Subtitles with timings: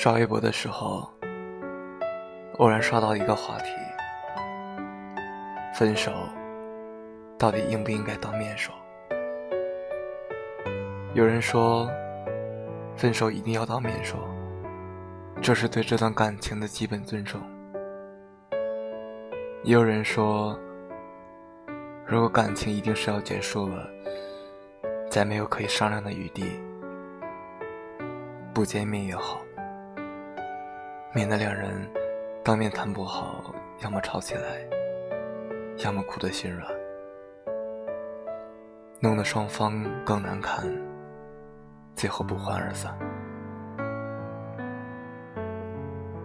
[0.00, 1.10] 刷微博的时候，
[2.58, 3.72] 偶然刷到一个话题：
[5.74, 6.12] 分手
[7.36, 8.72] 到底应不应该当面说？
[11.14, 11.90] 有人说，
[12.96, 14.20] 分手一定要当面说，
[15.42, 17.40] 这是对这段感情的基本尊重。
[19.64, 20.56] 也有人说，
[22.06, 23.84] 如果感情一定是要结束了，
[25.10, 26.44] 再没有可以商量的余地，
[28.54, 29.40] 不见面也好。
[31.14, 31.90] 免得两人
[32.44, 33.42] 当面谈不好，
[33.82, 34.42] 要么吵起来，
[35.78, 36.70] 要么哭得心软，
[39.00, 40.70] 弄得双方更难堪，
[41.96, 42.94] 最后不欢而散。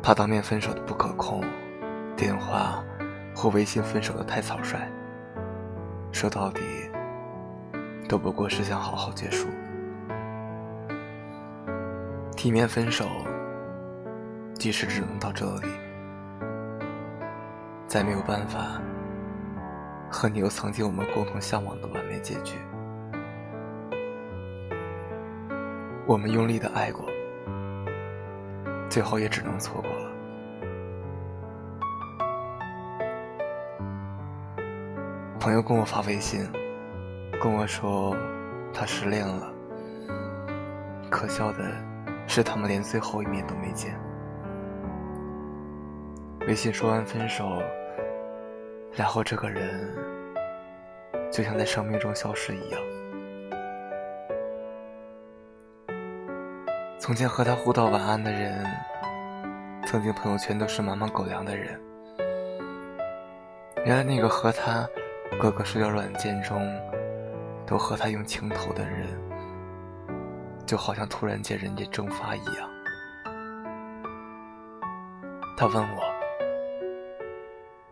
[0.00, 1.42] 怕当面分手的不可控，
[2.16, 2.82] 电话
[3.34, 4.88] 或微信分手的太草率，
[6.12, 6.62] 说到底
[8.08, 9.48] 都不过是想好好结束，
[12.36, 13.04] 体面分手。
[14.58, 15.68] 即使只能到这里，
[17.86, 18.80] 再没有办法
[20.10, 22.56] 和你有曾经我们共同向往的完美结局。
[26.06, 27.06] 我们用力的爱过，
[28.90, 30.10] 最后也只能错过了。
[35.38, 36.44] 朋友跟我发微信，
[37.40, 38.16] 跟我说
[38.74, 39.52] 他失恋了。
[41.08, 41.64] 可笑的
[42.26, 43.96] 是，他们连最后一面都没见。
[46.48, 47.62] 微信说完分手，
[48.94, 49.94] 然后这个人
[51.30, 52.80] 就像在生命中消失一样。
[56.98, 58.64] 从前和他互道晚安的人，
[59.84, 61.78] 曾经朋友圈都是满满狗粮的人，
[63.84, 64.88] 原来那个和他
[65.38, 66.66] 各个社交软件中
[67.66, 69.06] 都和他用情头的人，
[70.64, 72.70] 就好像突然间人间蒸发一样。
[75.54, 76.17] 他问我。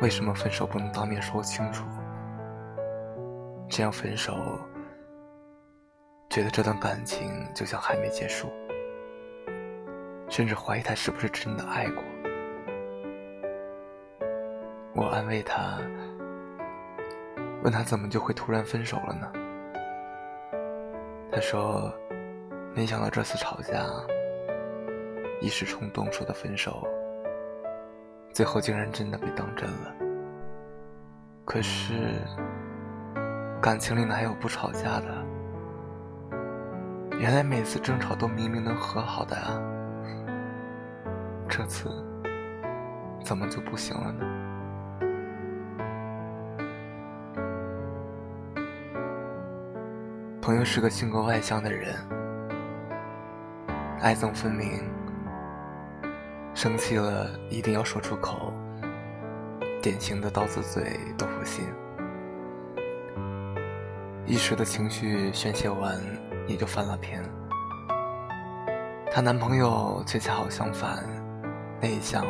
[0.00, 1.84] 为什么分手不能当面说清楚？
[3.68, 4.34] 这样分手，
[6.30, 8.48] 觉得这段感情就像还没结束，
[10.28, 12.02] 甚至怀疑他是不是真的爱过。
[14.94, 15.78] 我安慰他，
[17.62, 19.30] 问他怎么就会突然分手了呢？
[21.30, 21.92] 他说，
[22.74, 23.84] 没想到这次吵架，
[25.42, 26.88] 一时冲动说的分手。
[28.32, 29.94] 最后竟然真的被当真了。
[31.44, 32.20] 可是，
[33.60, 35.26] 感情里哪有不吵架的？
[37.18, 39.60] 原来每次争吵都明明能和好的啊，
[41.48, 41.90] 这次
[43.22, 44.24] 怎么就不行了呢？
[50.40, 51.94] 朋友是个性格外向的人，
[54.00, 54.88] 爱憎分明。
[56.54, 58.52] 生气了一定要说出口，
[59.80, 61.64] 典型的刀子嘴豆腐心。
[64.26, 65.98] 一时的情绪宣泄完，
[66.46, 67.22] 也就翻了篇。
[69.10, 71.02] 她男朋友却恰好相反，
[71.80, 72.26] 内向，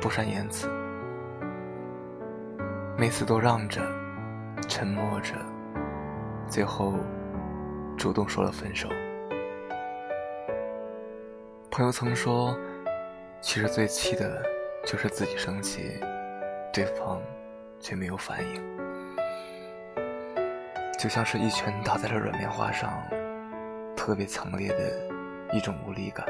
[0.00, 0.70] 不善言辞，
[2.96, 3.80] 每次都让着，
[4.68, 5.34] 沉默着，
[6.46, 6.94] 最后
[7.96, 8.88] 主动说了分手。
[11.70, 12.56] 朋友曾说。
[13.42, 14.40] 其实最气的，
[14.86, 15.98] 就是自己生气，
[16.72, 17.20] 对方
[17.80, 18.62] 却没有反应，
[20.96, 23.02] 就像是一拳打在了软棉花上，
[23.96, 25.06] 特别强烈的
[25.52, 26.24] 一种无力感。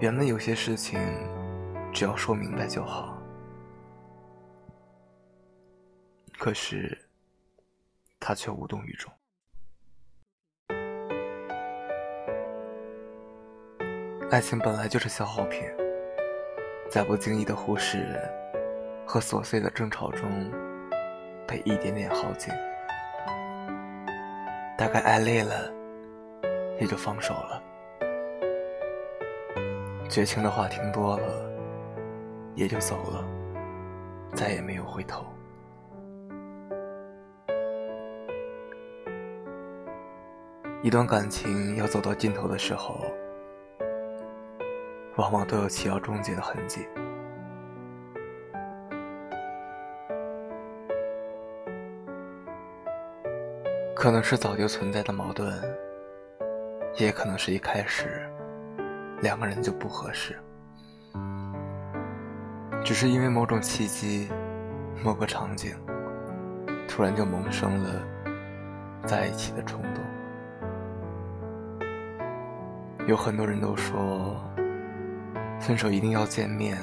[0.00, 0.98] 原本有些事情，
[1.92, 3.22] 只要说明白就好，
[6.38, 6.98] 可是
[8.18, 9.12] 他却无动于衷。
[14.28, 15.62] 爱情本来就是消耗品，
[16.90, 18.20] 在不经意的忽视
[19.06, 20.28] 和琐碎的争吵中，
[21.46, 22.52] 被一点点耗尽。
[24.76, 25.72] 大概爱累了，
[26.80, 27.62] 也就放手了。
[30.08, 31.28] 绝情的话听多了，
[32.56, 33.24] 也就走了，
[34.34, 35.24] 再也没有回头。
[40.82, 43.00] 一段感情要走到尽头的时候。
[45.16, 46.86] 往往都有其要终结的痕迹，
[53.94, 55.50] 可能是早就存在的矛盾，
[56.96, 58.30] 也可能是一开始
[59.22, 60.36] 两个人就不合适，
[62.84, 64.28] 只是因为某种契机、
[65.02, 65.74] 某个场景，
[66.86, 68.02] 突然就萌生了
[69.06, 70.04] 在一起的冲动。
[73.06, 74.36] 有很多人都说，
[75.58, 76.78] 分手一定要见面，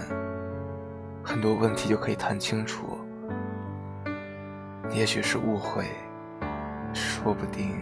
[1.23, 2.97] 很多问题就可以谈清楚。
[4.91, 5.85] 也许是误会，
[6.93, 7.79] 说不定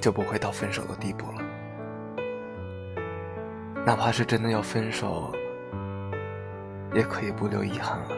[0.00, 1.42] 就不会到分手的地步了。
[3.84, 5.32] 哪怕是真的要分手，
[6.92, 8.08] 也可以不留遗憾了。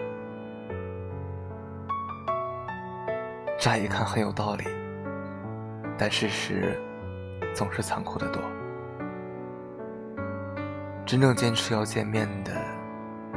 [3.59, 4.65] 乍一看很有道理，
[5.99, 6.81] 但事实
[7.55, 8.41] 总是残酷的多。
[11.09, 12.53] 真正坚持要见面的，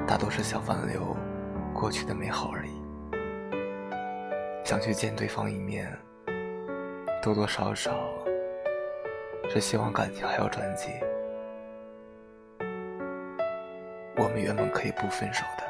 [0.06, 1.16] 大多是想挽留
[1.74, 2.72] 过去的美好而已。
[4.66, 5.90] 想去见对方一面，
[7.24, 7.94] 多多少少
[9.50, 10.90] 是希望感情还要转机。
[14.18, 15.64] 我们原本可以不分手的。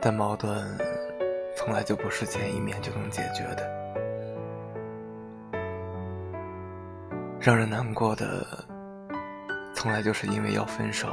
[0.00, 0.60] 但矛盾
[1.56, 3.71] 从来就不是见一面就能解决的。
[7.44, 8.46] 让人难过的，
[9.74, 11.08] 从来就是因为要分手，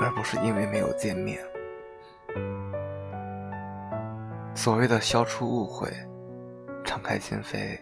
[0.00, 1.38] 而不是因为没有见面。
[4.52, 5.88] 所谓的消除误会、
[6.84, 7.78] 敞开心扉，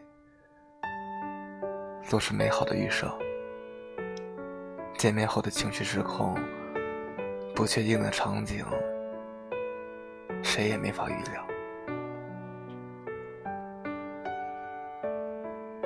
[2.10, 3.10] 都是美好的预设。
[4.98, 6.34] 见面后的情绪失控，
[7.54, 8.62] 不确定的场景。
[10.42, 11.42] 谁也没法预料。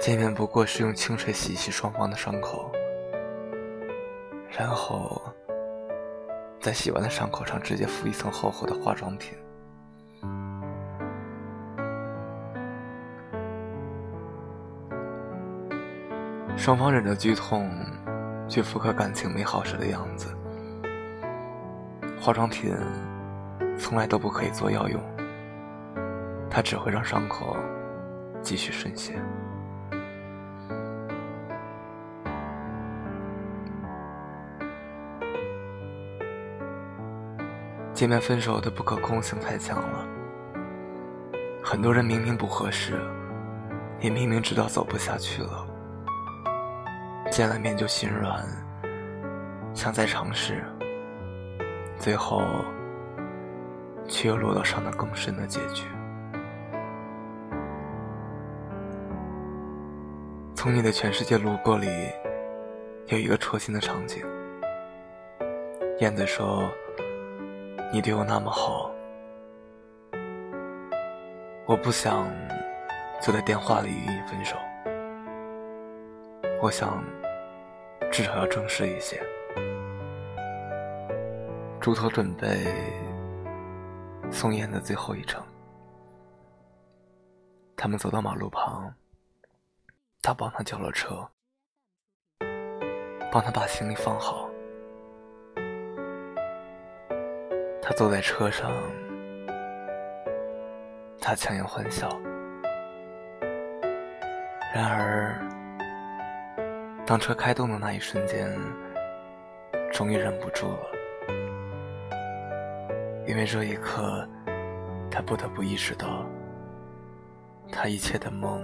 [0.06, 2.70] 见面不过是用清水洗洗双方的伤口，
[4.56, 5.20] 然后
[6.60, 9.36] 在洗完的伤口上直接敷一层厚厚的化妆品。
[16.56, 17.68] 双方忍着剧痛，
[18.48, 20.32] 去复刻感情美好时的样子。
[22.20, 22.72] 化妆品。
[23.76, 25.02] 从来都不可以做药用，
[26.48, 27.56] 它只会让伤口
[28.40, 29.20] 继续渗血。
[37.96, 40.06] 见面分手的不可控性太强了，
[41.64, 43.00] 很多人明明不合适，
[44.00, 45.66] 也明明知道走不下去了，
[47.32, 48.44] 见了面就心软，
[49.72, 50.62] 想再尝试，
[51.98, 52.42] 最后。
[54.08, 55.84] 却又落到伤得更深的结局。
[60.54, 61.88] 从你的全世界路过里，
[63.08, 64.24] 有一个戳心的场景。
[65.98, 66.70] 燕子说
[67.92, 68.90] ：“你对我那么好，
[71.66, 72.26] 我不想
[73.20, 74.56] 就在电话里与你分手。
[76.62, 77.02] 我想
[78.10, 79.22] 至少要正式一些。”
[81.80, 82.72] 猪头准备。
[84.28, 85.40] 送燕的最后一程，
[87.76, 88.92] 他们走到马路旁，
[90.20, 91.24] 他帮他叫了车，
[93.30, 94.45] 帮他把行李放好。
[97.88, 98.72] 他坐在车上，
[101.20, 102.08] 他强颜欢笑。
[104.74, 105.38] 然而，
[107.06, 108.52] 当车开动的那一瞬间，
[109.92, 110.80] 终于忍不住了。
[113.24, 114.28] 因为这一刻，
[115.08, 116.26] 他不得不意识到，
[117.70, 118.60] 他一切的梦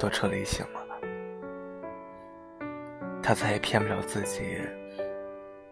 [0.00, 0.80] 都彻底醒了。
[3.22, 4.58] 他再也骗不了自己，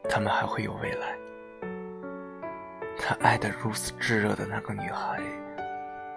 [0.08, 1.18] 他们还会有未来。
[2.98, 5.20] 他爱的如此炙热的那个女孩，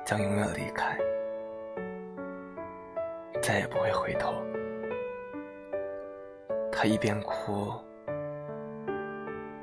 [0.04, 0.98] 将永远离开，
[3.42, 4.34] 再也不会回头。
[6.72, 7.72] 他一边哭，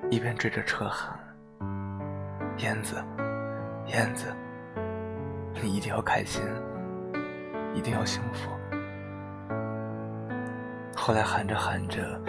[0.08, 1.18] 一边追着车喊。
[2.58, 2.96] 燕子，
[3.86, 4.34] 燕子，
[5.62, 6.42] 你一定要开心，
[7.74, 8.50] 一定要幸福。
[10.96, 12.20] 后来喊着喊着，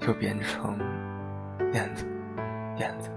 [0.00, 0.78] 又变成
[1.72, 2.06] 燕子，
[2.76, 3.10] 燕子，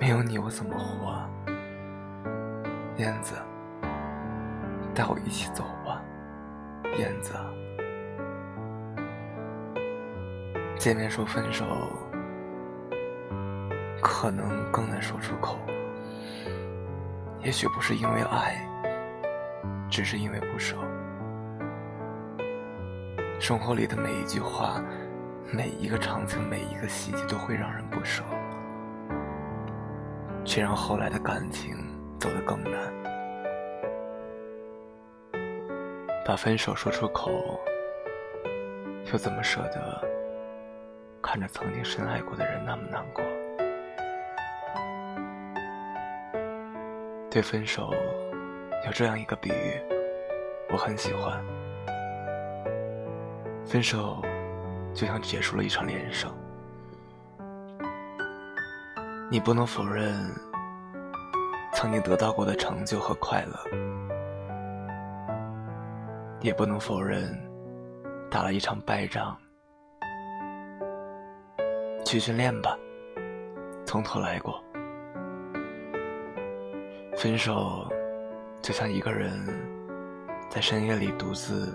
[0.00, 1.22] 没有你我怎么活？
[2.96, 3.34] 燕子，
[4.94, 6.00] 带我一起走吧，
[6.96, 7.34] 燕子。
[10.78, 11.66] 见面说分手。
[14.00, 15.58] 可能更难说出口，
[17.42, 18.56] 也许不是因为爱，
[19.90, 20.76] 只是因为不舍。
[23.38, 24.82] 生活里的每一句话，
[25.52, 28.22] 每一个场景，每一个细节，都会让人不舍，
[30.50, 31.76] 却让后来的感情
[32.18, 32.92] 走得更难。
[36.26, 37.30] 把分手说出口，
[39.12, 40.04] 又怎么舍得
[41.22, 43.22] 看着曾经深爱过的人那么难过？
[47.30, 47.94] 对分手
[48.84, 49.80] 有这样一个比喻，
[50.68, 51.40] 我很喜欢。
[53.64, 54.20] 分手
[54.92, 56.28] 就像结束了一场连胜，
[59.32, 60.12] 你不能否认
[61.72, 63.56] 曾经得到过的成就和快乐，
[66.40, 67.32] 也不能否认
[68.28, 69.38] 打了一场败仗。
[72.04, 72.76] 去训练吧，
[73.86, 74.60] 从头来过。
[77.16, 77.86] 分手
[78.60, 79.30] 就像一个人
[80.48, 81.72] 在深夜里独自。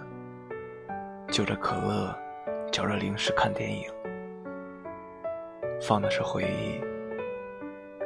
[1.32, 2.14] 就着可乐，
[2.72, 3.90] 嚼着零食看电影，
[5.82, 6.80] 放的是回忆，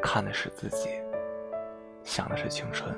[0.01, 0.89] 看的是自己，
[2.03, 2.93] 想的是青春。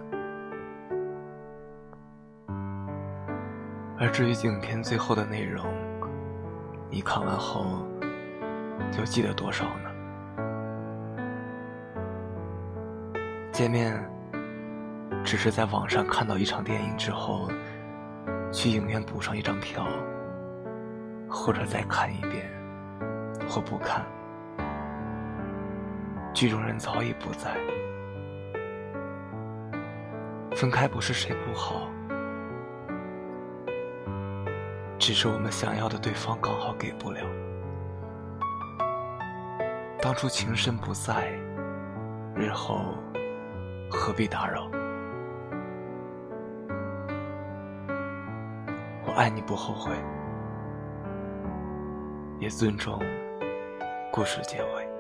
[4.00, 5.65] 而至于影片最后的内容，
[6.89, 7.65] 你看完后
[8.98, 9.91] 又记得多少呢？
[13.51, 13.93] 见面
[15.24, 17.50] 只是在网上看到一场电影之后，
[18.51, 19.86] 去影院补上一张票。
[21.34, 22.46] 或者再看一遍，
[23.48, 24.05] 或不看。
[26.33, 27.55] 剧中人早已不在，
[30.55, 31.88] 分开不是谁不好，
[34.97, 37.21] 只是我们想要的对方刚好给不了。
[40.01, 41.31] 当初情深不在，
[42.35, 42.95] 日后
[43.89, 44.67] 何必打扰？
[49.05, 49.91] 我爱你不后悔。
[52.39, 53.00] 也尊重
[54.11, 54.90] 故事结尾。